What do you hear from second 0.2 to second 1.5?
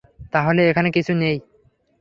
তাহলে এখানে কিছু নেই?